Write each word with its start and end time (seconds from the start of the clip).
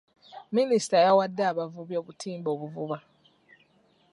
Minisita 0.55 0.97
yawadde 1.05 1.41
abavubi 1.51 1.93
obutimba 2.01 2.49
obuvuba. 2.55 2.97